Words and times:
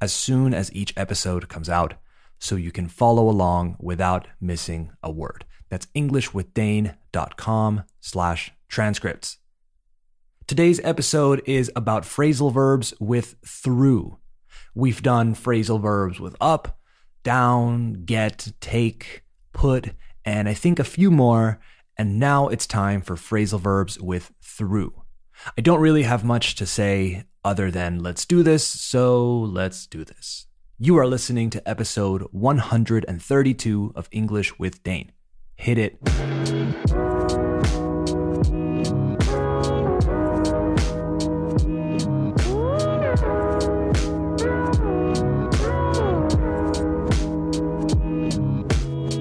as 0.00 0.12
soon 0.12 0.54
as 0.54 0.72
each 0.72 0.94
episode 0.96 1.48
comes 1.48 1.68
out 1.68 1.94
so 2.38 2.56
you 2.56 2.70
can 2.70 2.88
follow 2.88 3.28
along 3.28 3.76
without 3.80 4.28
missing 4.40 4.92
a 5.02 5.10
word. 5.10 5.44
That's 5.68 5.86
englishwithdane.com 5.86 7.82
slash 8.00 8.52
transcripts. 8.68 9.38
Today's 10.46 10.80
episode 10.82 11.42
is 11.44 11.70
about 11.76 12.04
phrasal 12.04 12.52
verbs 12.52 12.94
with 12.98 13.36
through. 13.44 14.18
We've 14.74 15.02
done 15.02 15.34
phrasal 15.34 15.80
verbs 15.80 16.20
with 16.20 16.36
up, 16.40 16.78
down, 17.22 18.04
get, 18.04 18.52
take, 18.60 19.24
put, 19.52 19.90
and 20.24 20.48
I 20.48 20.54
think 20.54 20.78
a 20.78 20.84
few 20.84 21.10
more. 21.10 21.60
And 21.98 22.18
now 22.18 22.48
it's 22.48 22.66
time 22.66 23.02
for 23.02 23.16
phrasal 23.16 23.60
verbs 23.60 24.00
with 24.00 24.32
through. 24.40 25.02
I 25.56 25.60
don't 25.60 25.80
really 25.80 26.04
have 26.04 26.24
much 26.24 26.54
to 26.56 26.66
say 26.66 27.24
other 27.44 27.70
than 27.70 28.00
let's 28.00 28.24
do 28.24 28.42
this, 28.42 28.66
so 28.66 29.38
let's 29.38 29.86
do 29.86 30.04
this. 30.04 30.46
You 30.78 30.96
are 30.98 31.06
listening 31.06 31.50
to 31.50 31.68
episode 31.68 32.22
132 32.30 33.92
of 33.94 34.08
English 34.12 34.58
with 34.58 34.82
Dane. 34.82 35.12
Hit 35.56 35.78
it. 35.78 35.98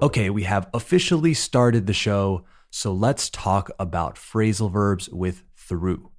Okay, 0.00 0.30
we 0.30 0.44
have 0.44 0.68
officially 0.72 1.34
started 1.34 1.86
the 1.86 1.92
show, 1.92 2.44
so 2.70 2.92
let's 2.92 3.28
talk 3.28 3.70
about 3.78 4.14
phrasal 4.14 4.70
verbs 4.70 5.08
with 5.10 5.42
through. 5.56 6.10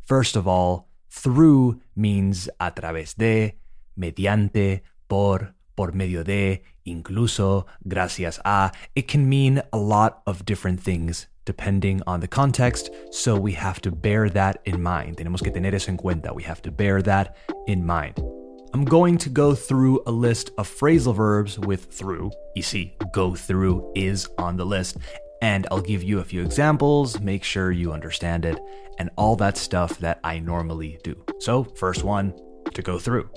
First 0.00 0.36
of 0.36 0.48
all, 0.48 0.89
through 1.10 1.80
means 1.94 2.48
a 2.58 2.74
través 2.74 3.16
de, 3.16 3.58
mediante, 3.96 4.82
por, 5.08 5.54
por 5.74 5.92
medio 5.92 6.24
de, 6.24 6.62
incluso, 6.84 7.66
gracias 7.84 8.40
a. 8.44 8.72
It 8.94 9.08
can 9.08 9.28
mean 9.28 9.62
a 9.72 9.78
lot 9.78 10.22
of 10.26 10.44
different 10.44 10.80
things 10.80 11.26
depending 11.44 12.00
on 12.06 12.20
the 12.20 12.28
context, 12.28 12.90
so 13.10 13.36
we 13.36 13.52
have 13.52 13.80
to 13.80 13.90
bear 13.90 14.28
that 14.30 14.60
in 14.64 14.80
mind. 14.82 15.16
Tenemos 15.16 15.42
que 15.42 15.50
tener 15.50 15.74
eso 15.74 15.90
en 15.90 15.96
cuenta. 15.96 16.32
We 16.32 16.44
have 16.44 16.62
to 16.62 16.70
bear 16.70 17.02
that 17.02 17.36
in 17.66 17.84
mind. 17.84 18.22
I'm 18.72 18.84
going 18.84 19.18
to 19.18 19.28
go 19.28 19.54
through 19.54 20.00
a 20.06 20.12
list 20.12 20.52
of 20.56 20.68
phrasal 20.68 21.14
verbs 21.14 21.58
with 21.58 21.86
through. 21.86 22.30
You 22.54 22.62
see, 22.62 22.96
go 23.12 23.34
through 23.34 23.92
is 23.96 24.28
on 24.38 24.56
the 24.56 24.64
list. 24.64 24.98
And 25.42 25.66
I'll 25.70 25.80
give 25.80 26.02
you 26.02 26.18
a 26.18 26.24
few 26.24 26.42
examples, 26.42 27.20
make 27.20 27.44
sure 27.44 27.72
you 27.72 27.92
understand 27.92 28.44
it, 28.44 28.58
and 28.98 29.10
all 29.16 29.36
that 29.36 29.56
stuff 29.56 29.98
that 29.98 30.20
I 30.22 30.38
normally 30.38 30.98
do. 31.02 31.24
So, 31.38 31.64
first 31.64 32.04
one, 32.04 32.34
to 32.74 32.82
go 32.82 32.98
through. 32.98 33.30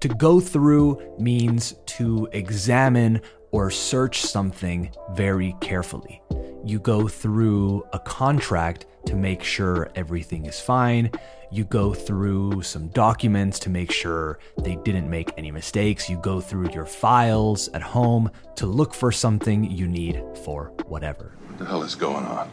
To 0.00 0.08
go 0.08 0.40
through 0.40 1.14
means 1.18 1.74
to 1.86 2.28
examine 2.32 3.22
or 3.52 3.70
search 3.70 4.20
something 4.22 4.90
very 5.12 5.54
carefully. 5.60 6.20
You 6.64 6.80
go 6.80 7.08
through 7.08 7.84
a 7.92 7.98
contract 8.00 8.86
to 9.06 9.14
make 9.14 9.42
sure 9.42 9.90
everything 9.94 10.46
is 10.46 10.60
fine. 10.60 11.10
You 11.50 11.64
go 11.64 11.94
through 11.94 12.62
some 12.62 12.88
documents 12.88 13.58
to 13.60 13.70
make 13.70 13.92
sure 13.92 14.38
they 14.62 14.76
didn't 14.76 15.08
make 15.08 15.30
any 15.36 15.52
mistakes. 15.52 16.10
You 16.10 16.18
go 16.18 16.40
through 16.40 16.70
your 16.72 16.86
files 16.86 17.68
at 17.68 17.82
home 17.82 18.30
to 18.56 18.66
look 18.66 18.92
for 18.92 19.12
something 19.12 19.70
you 19.70 19.86
need 19.86 20.22
for 20.44 20.72
whatever. 20.86 21.36
What 21.46 21.58
the 21.58 21.64
hell 21.66 21.82
is 21.82 21.94
going 21.94 22.24
on? 22.24 22.50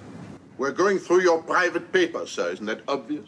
We're 0.57 0.71
going 0.71 0.99
through 0.99 1.21
your 1.21 1.41
private 1.41 1.91
papers, 1.91 2.31
sir. 2.31 2.51
Isn't 2.51 2.67
that 2.67 2.81
obvious? 2.87 3.27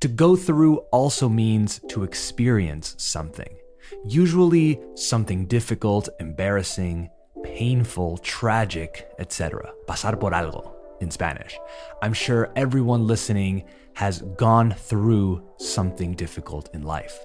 To 0.00 0.08
go 0.08 0.36
through 0.36 0.78
also 0.92 1.28
means 1.28 1.80
to 1.88 2.02
experience 2.02 2.94
something, 2.98 3.56
usually 4.04 4.80
something 4.94 5.46
difficult, 5.46 6.08
embarrassing, 6.20 7.08
painful, 7.42 8.18
tragic, 8.18 9.08
etc. 9.18 9.72
Pasar 9.86 10.20
por 10.20 10.32
algo 10.32 10.81
in 11.02 11.10
Spanish. 11.10 11.58
I'm 12.00 12.14
sure 12.14 12.50
everyone 12.56 13.06
listening 13.06 13.64
has 13.94 14.22
gone 14.36 14.72
through 14.72 15.46
something 15.58 16.14
difficult 16.14 16.70
in 16.74 16.82
life. 16.82 17.18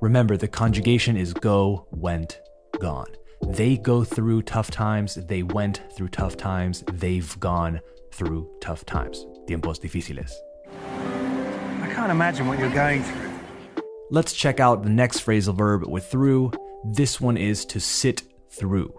Remember, 0.00 0.36
the 0.36 0.48
conjugation 0.48 1.16
is 1.16 1.32
go, 1.32 1.86
went, 1.90 2.40
gone. 2.78 3.06
They 3.48 3.78
go 3.78 4.04
through 4.04 4.42
tough 4.42 4.70
times, 4.70 5.14
they 5.14 5.42
went 5.42 5.80
through 5.96 6.08
tough 6.08 6.36
times, 6.36 6.84
they've 6.92 7.40
gone 7.40 7.80
through 8.12 8.50
tough 8.60 8.84
times. 8.84 9.24
Tiempos 9.46 9.80
difíciles. 9.80 10.32
I 11.82 11.90
can't 11.92 12.10
imagine 12.10 12.46
what 12.46 12.58
you're 12.58 12.70
going 12.70 13.02
through. 13.02 13.30
Let's 14.10 14.32
check 14.32 14.60
out 14.60 14.82
the 14.82 14.90
next 14.90 15.24
phrasal 15.24 15.54
verb 15.54 15.86
with 15.86 16.06
through. 16.10 16.52
This 16.84 17.20
one 17.20 17.36
is 17.36 17.64
to 17.66 17.80
sit 17.80 18.22
through. 18.50 18.92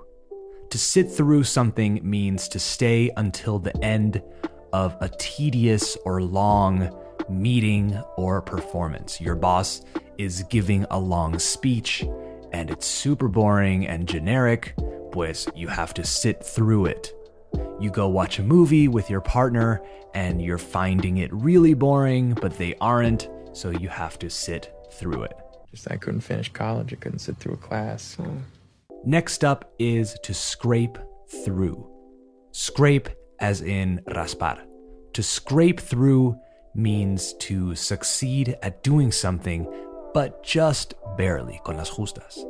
To 0.72 0.78
sit 0.78 1.12
through 1.12 1.44
something 1.44 2.00
means 2.02 2.48
to 2.48 2.58
stay 2.58 3.12
until 3.18 3.60
the 3.60 3.76
end 3.84 4.24
of 4.72 4.96
a 5.02 5.10
tedious 5.10 5.98
or 6.06 6.22
long 6.22 6.98
meeting 7.30 8.02
or 8.16 8.42
performance. 8.42 9.20
Your 9.20 9.36
boss 9.36 9.82
is 10.18 10.44
giving 10.44 10.86
a 10.90 10.98
long 10.98 11.40
speech 11.40 12.06
and 12.54 12.70
it's 12.70 12.88
super 12.88 13.28
boring 13.28 13.86
and 13.86 14.08
generic, 14.08 14.74
pues 15.12 15.46
you 15.54 15.68
have 15.68 15.94
to 15.96 16.06
sit 16.06 16.42
through 16.42 16.86
it. 16.86 17.14
You 17.82 17.92
go 17.92 18.08
watch 18.08 18.40
a 18.40 18.44
movie 18.44 18.88
with 18.88 19.10
your 19.10 19.20
partner 19.20 19.82
and 20.14 20.42
you're 20.42 20.58
finding 20.58 21.18
it 21.18 21.34
really 21.34 21.74
boring, 21.74 22.34
but 22.36 22.58
they 22.58 22.76
aren't, 22.80 23.30
so 23.52 23.72
you 23.72 23.90
have 23.90 24.18
to 24.20 24.30
sit 24.30 24.74
through 24.90 25.24
it. 25.24 25.38
Just 25.72 25.92
I 25.92 25.98
couldn't 25.98 26.22
finish 26.22 26.48
college. 26.54 26.94
I 26.94 26.96
couldn't 26.96 27.20
sit 27.20 27.36
through 27.36 27.56
a 27.56 27.58
class. 27.58 28.18
Next 29.04 29.44
up 29.44 29.74
is 29.80 30.16
to 30.24 30.34
scrape 30.34 31.00
through. 31.44 31.90
Scrape 32.52 33.10
as 33.40 33.62
in 33.62 34.00
raspar. 34.14 34.60
To 35.14 35.24
scrape 35.24 35.80
through 35.80 36.38
means 36.76 37.34
to 37.40 37.74
succeed 37.74 38.56
at 38.62 38.84
doing 38.84 39.12
something, 39.12 39.68
but 40.14 40.44
just 40.44 40.94
barely, 41.18 41.60
con 41.66 41.78
las 41.78 41.90
justas. 41.90 42.46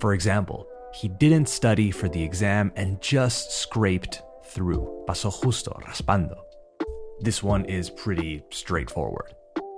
For 0.00 0.12
example, 0.12 0.66
he 0.92 1.06
didn't 1.06 1.48
study 1.48 1.92
for 1.92 2.08
the 2.08 2.22
exam 2.22 2.72
and 2.74 3.00
just 3.00 3.52
scraped 3.52 4.22
through. 4.46 5.04
Pasó 5.06 5.30
justo, 5.30 5.80
raspando. 5.86 6.38
This 7.20 7.44
one 7.44 7.64
is 7.66 7.90
pretty 7.90 8.42
straightforward. 8.50 9.34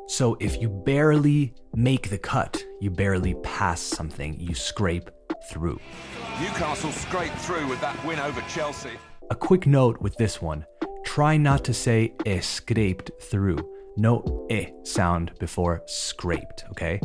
So 0.07 0.39
if 0.41 0.59
you 0.59 0.71
barely 0.71 1.55
make 1.75 2.09
the 2.09 2.19
cut, 2.19 2.65
you 2.81 2.91
barely 2.91 3.35
pass 3.43 3.83
something, 3.83 4.41
you 4.41 4.55
scrape 4.55 5.11
through. 5.51 5.81
Newcastle 6.41 6.93
scraped 6.93 7.37
through 7.39 7.67
with 7.69 7.81
that 7.81 8.03
win 8.05 8.19
over 8.19 8.41
Chelsea. 8.43 8.93
A 9.31 9.35
quick 9.35 9.67
note 9.67 10.01
with 10.01 10.17
this 10.17 10.41
one 10.41 10.65
try 11.05 11.37
not 11.37 11.65
to 11.65 11.75
say 11.75 12.13
e 12.27 12.41
scraped 12.41 13.11
through. 13.23 13.59
No 13.97 14.47
e 14.51 14.69
sound 14.85 15.33
before 15.39 15.83
scraped, 15.87 16.65
okay? 16.71 17.01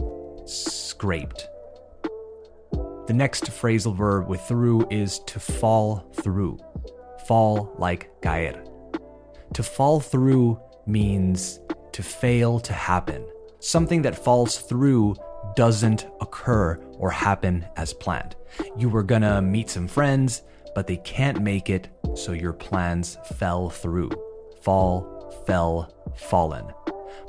Scraped. 0.45 1.47
The 3.07 3.13
next 3.13 3.45
phrasal 3.45 3.95
verb 3.95 4.29
with 4.29 4.41
through 4.41 4.87
is 4.89 5.19
to 5.27 5.39
fall 5.39 6.11
through. 6.21 6.59
Fall 7.27 7.73
like 7.77 8.09
caer. 8.21 8.63
To 9.53 9.63
fall 9.63 9.99
through 9.99 10.59
means 10.85 11.59
to 11.93 12.03
fail 12.03 12.59
to 12.59 12.73
happen. 12.73 13.25
Something 13.59 14.01
that 14.03 14.17
falls 14.17 14.57
through 14.57 15.15
doesn't 15.55 16.07
occur 16.21 16.75
or 16.97 17.09
happen 17.09 17.65
as 17.75 17.93
planned. 17.93 18.35
You 18.77 18.89
were 18.89 19.03
gonna 19.03 19.41
meet 19.41 19.69
some 19.69 19.87
friends, 19.87 20.43
but 20.75 20.87
they 20.87 20.97
can't 20.97 21.41
make 21.41 21.69
it, 21.69 21.89
so 22.15 22.31
your 22.31 22.53
plans 22.53 23.17
fell 23.35 23.69
through. 23.69 24.11
Fall, 24.61 25.43
fell, 25.45 25.93
fallen. 26.15 26.65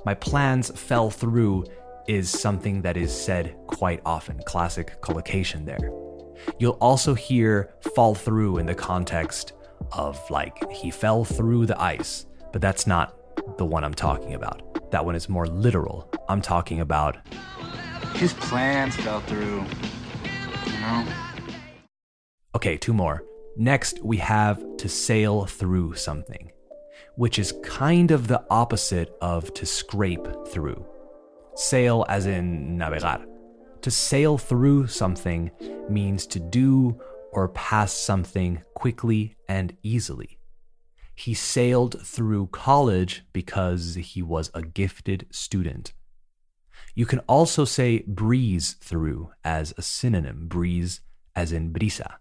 My 0.05 0.14
plans 0.14 0.70
fell 0.78 1.11
through 1.11 1.64
is 2.06 2.28
something 2.28 2.82
that 2.82 2.96
is 2.96 3.12
said 3.12 3.56
quite 3.66 4.00
often, 4.05 4.38
classic 4.46 5.00
collocation 5.00 5.64
there. 5.64 5.90
You'll 6.58 6.78
also 6.81 7.14
hear 7.14 7.75
fall 7.94 8.14
through 8.14 8.58
in 8.58 8.67
the 8.67 8.75
context 8.75 9.52
of 9.93 10.19
like 10.31 10.70
he 10.70 10.90
fell 10.90 11.25
through 11.25 11.67
the 11.67 11.81
ice, 11.81 12.26
but 12.52 12.60
that's 12.60 12.87
not 12.87 13.17
the 13.58 13.64
one 13.64 13.84
I'm 13.84 13.94
talking 13.94 14.34
about. 14.34 14.90
That 14.90 15.05
one 15.05 15.14
is 15.14 15.28
more 15.28 15.46
literal. 15.46 16.10
I'm 16.28 16.40
talking 16.40 16.81
about 16.81 17.17
His 18.14 18.32
plans 18.34 18.96
fell 18.96 19.20
through. 19.20 19.64
You 20.66 20.81
know? 20.81 21.06
Okay, 22.55 22.76
two 22.76 22.93
more. 22.93 23.25
Next, 23.56 24.02
we 24.02 24.16
have 24.19 24.62
to 24.78 24.88
sail 24.88 25.46
through 25.46 25.94
something, 25.94 26.50
which 27.16 27.38
is 27.38 27.55
kind 27.62 28.11
of 28.11 28.28
the 28.28 28.44
opposite 28.50 29.14
of 29.20 29.52
to 29.55 29.66
scrape 29.66 30.26
through. 30.49 30.87
Sail 31.55 32.05
as 32.08 32.26
in 32.26 32.78
navegar. 32.78 33.25
To 33.82 33.90
sail 33.90 34.38
through 34.38 34.87
something 34.87 35.50
means 35.88 36.26
to 36.28 36.40
do 36.40 36.99
or 37.32 37.49
pass 37.49 37.93
something 37.93 38.62
quickly 38.75 39.37
and 39.49 39.76
easily. 39.82 40.38
He 41.14 41.34
sailed 41.34 42.00
through 42.05 42.46
college 42.49 43.25
because 43.32 43.94
he 43.96 44.22
was 44.22 44.50
a 44.55 44.62
gifted 44.62 45.26
student. 45.31 45.93
You 46.96 47.06
can 47.06 47.19
also 47.20 47.64
say 47.64 48.05
breeze 48.06 48.75
through 48.75 49.32
as 49.43 49.75
a 49.76 49.82
synonym, 49.82 50.46
breeze 50.46 51.00
as 51.35 51.50
in 51.50 51.73
brisa. 51.73 52.19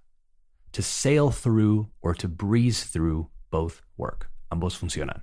To 0.71 0.81
sail 0.81 1.29
through 1.29 1.89
or 2.01 2.15
to 2.15 2.27
breeze 2.27 2.83
through 2.83 3.27
both 3.51 3.83
work. 3.97 4.31
Ambos 4.51 4.75
funcionan. 4.75 5.21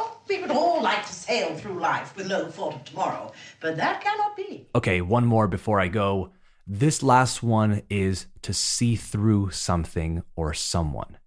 Oh, 0.00 0.18
we 0.28 0.40
would 0.40 0.50
all 0.50 0.82
like 0.82 1.06
to 1.06 1.12
sail 1.12 1.54
through 1.54 1.78
life 1.78 2.16
with 2.16 2.26
no 2.26 2.50
thought 2.50 2.74
of 2.74 2.84
tomorrow, 2.84 3.32
but 3.60 3.76
that 3.76 4.00
cannot 4.00 4.36
be. 4.36 4.66
Okay, 4.74 5.00
one 5.00 5.24
more 5.24 5.46
before 5.46 5.78
I 5.78 5.86
go. 5.86 6.30
This 6.66 7.00
last 7.00 7.44
one 7.44 7.82
is 7.88 8.26
to 8.42 8.52
see 8.52 8.96
through 8.96 9.50
something 9.50 10.24
or 10.34 10.52
someone. 10.52 11.18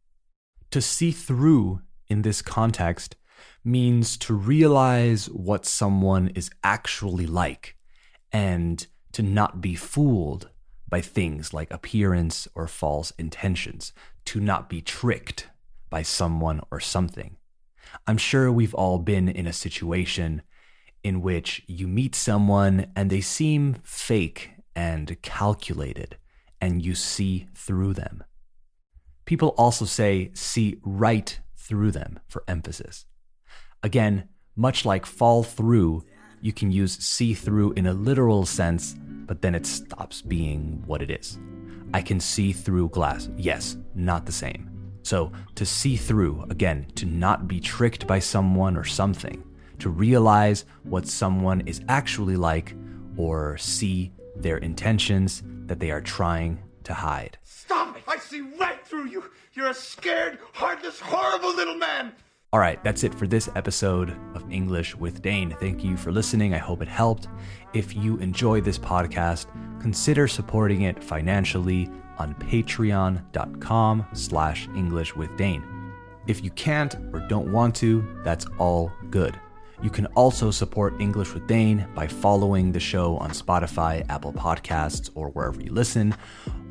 To 0.72 0.82
see 0.82 1.12
through 1.12 1.82
in 2.10 2.24
this 2.24 2.42
context 2.42 3.16
means 3.64 4.18
to 4.18 4.34
realize 4.34 5.28
what 5.28 5.66
someone 5.66 6.30
is 6.30 6.50
actually 6.64 7.26
like 7.26 7.76
and 8.32 8.88
to 9.12 9.22
not 9.22 9.62
be 9.62 9.76
fooled 9.76 10.50
by 10.90 11.02
things 11.02 11.54
like 11.54 11.72
appearance 11.72 12.48
or 12.56 12.68
false 12.68 13.12
intentions, 13.18 13.92
to 14.26 14.40
not 14.40 14.70
be 14.70 14.82
tricked 14.82 15.50
by 15.90 16.02
someone 16.02 16.62
or 16.72 16.80
something. 16.80 17.38
I'm 18.06 18.18
sure 18.18 18.52
we've 18.52 18.74
all 18.74 19.00
been 19.00 19.28
in 19.28 19.48
a 19.48 19.54
situation 19.54 20.42
in 21.04 21.22
which 21.22 21.64
you 21.68 21.88
meet 21.88 22.16
someone 22.16 22.88
and 22.96 23.10
they 23.10 23.22
seem 23.22 23.78
fake 23.84 24.52
and 24.76 25.20
calculated, 25.22 26.18
and 26.62 26.84
you 26.84 26.94
see 26.94 27.48
through 27.56 27.94
them. 27.94 28.24
People 29.26 29.50
also 29.58 29.86
say 29.86 30.32
see 30.34 30.80
right 30.84 31.40
through 31.56 31.92
them 31.92 32.20
for 32.28 32.44
emphasis. 32.48 33.07
Again, 33.88 34.28
much 34.58 34.84
like 34.84 35.06
fall 35.06 35.44
through, 35.44 36.04
you 36.42 36.52
can 36.52 36.74
use 36.74 36.98
see 37.02 37.34
through 37.34 37.72
in 37.78 37.88
a 37.88 37.94
literal 37.94 38.46
sense, 38.46 38.98
but 39.00 39.42
then 39.42 39.56
it 39.56 39.66
stops 39.66 40.22
being 40.22 40.84
what 40.86 41.02
it 41.02 41.10
is. 41.10 41.40
I 41.94 42.02
can 42.02 42.20
see 42.20 42.52
through 42.52 42.90
glass. 42.90 43.30
Yes, 43.38 43.78
not 43.96 44.26
the 44.26 44.34
same. 44.34 44.70
So, 45.04 45.32
to 45.56 45.66
see 45.66 45.96
through, 45.96 46.46
again, 46.50 46.88
to 46.96 47.06
not 47.06 47.48
be 47.48 47.62
tricked 47.62 48.06
by 48.06 48.20
someone 48.20 48.76
or 48.76 48.84
something, 48.84 49.42
to 49.80 49.90
realize 49.90 50.66
what 50.84 51.08
someone 51.08 51.62
is 51.62 51.80
actually 51.88 52.36
like 52.36 52.76
or 53.16 53.58
see 53.58 54.12
their 54.36 54.58
intentions 54.58 55.44
that 55.68 55.80
they 55.80 55.92
are 55.92 56.02
trying 56.02 56.60
to 56.84 56.94
hide. 56.94 57.38
Stop 57.46 57.96
it! 57.96 58.04
I 58.06 58.18
see 58.18 58.42
right 58.60 58.86
through 58.86 59.06
you! 59.06 59.24
You're 59.54 59.70
a 59.70 59.74
scared, 59.74 60.40
heartless, 60.52 61.00
horrible 61.00 61.56
little 61.56 61.78
man! 61.78 62.12
All 62.54 62.62
right, 62.62 62.82
that's 62.82 63.04
it 63.04 63.14
for 63.14 63.28
this 63.28 63.50
episode 63.56 64.18
of 64.34 64.50
English 64.50 64.96
with 64.96 65.22
Dane. 65.22 65.54
Thank 65.60 65.84
you 65.84 65.98
for 65.98 66.14
listening. 66.14 66.54
I 66.54 66.60
hope 66.60 66.82
it 66.82 66.88
helped. 66.88 67.28
If 67.74 67.94
you 67.94 68.16
enjoy 68.20 68.62
this 68.62 68.80
podcast, 68.80 69.48
consider 69.82 70.30
supporting 70.30 70.84
it 70.84 71.04
financially 71.04 71.90
on 72.18 72.36
patreon.com 72.36 74.06
slash 74.14 74.70
English 74.70 75.14
with 75.14 75.36
Dane. 75.36 75.62
If 76.26 76.42
you 76.42 76.50
can't 76.52 76.96
or 77.12 77.20
don't 77.28 77.52
want 77.52 77.76
to, 77.76 78.08
that's 78.24 78.46
all 78.58 78.94
good. 79.10 79.38
You 79.84 79.90
can 79.90 80.06
also 80.08 80.50
support 80.50 81.02
English 81.02 81.34
with 81.34 81.48
Dane 81.48 81.86
by 81.94 82.08
following 82.08 82.72
the 82.72 82.80
show 82.80 83.18
on 83.18 83.32
Spotify, 83.32 84.06
Apple 84.10 84.32
Podcasts, 84.32 85.10
or 85.16 85.30
wherever 85.32 85.62
you 85.62 85.74
listen, 85.74 86.16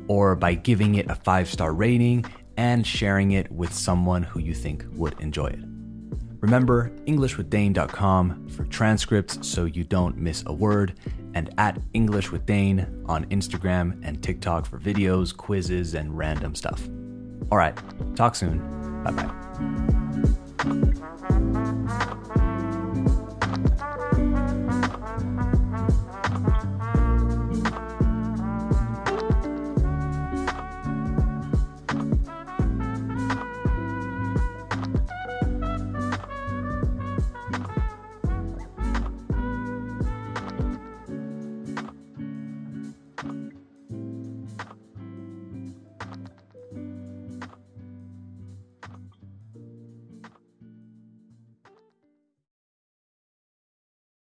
or 0.07 0.35
by 0.35 0.55
giving 0.55 0.95
it 0.95 1.09
a 1.09 1.15
five 1.15 1.47
star 1.47 1.71
rating 1.71 2.25
and 2.57 2.85
sharing 2.85 3.31
it 3.31 3.51
with 3.51 3.73
someone 3.73 4.23
who 4.23 4.39
you 4.39 4.53
think 4.53 4.85
would 4.93 5.19
enjoy 5.19 5.47
it. 5.47 5.59
Remember, 6.39 6.91
EnglishWithDane.com 7.05 8.49
for 8.49 8.63
transcripts 8.65 9.47
so 9.47 9.65
you 9.65 9.83
don't 9.83 10.17
miss 10.17 10.43
a 10.45 10.53
word, 10.53 10.93
and 11.33 11.53
at 11.57 11.79
English 11.93 12.31
with 12.31 12.45
Dane 12.45 13.03
on 13.07 13.25
Instagram 13.25 13.99
and 14.03 14.21
TikTok 14.21 14.65
for 14.65 14.77
videos, 14.77 15.35
quizzes, 15.35 15.95
and 15.95 16.15
random 16.17 16.53
stuff. 16.53 16.87
All 17.51 17.57
right, 17.57 17.77
talk 18.15 18.35
soon. 18.35 18.59
Bye 19.03 19.11
bye. 19.11 20.06